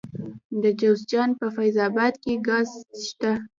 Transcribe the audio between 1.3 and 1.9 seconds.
په فیض